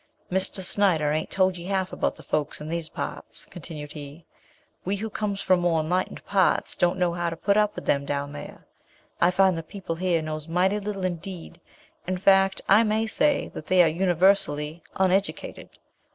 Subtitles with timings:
[0.31, 0.61] "Mr.
[0.61, 4.25] Snyder ain't told ye half about the folks in these parts," continued he;
[4.83, 8.03] "we who comes from more enlightened parts don't know how to put up with 'em
[8.03, 8.65] down here.
[9.21, 11.61] I find the people here knows mighty little indeed;
[12.07, 15.69] in fact, I may say they are univarsaly onedicated.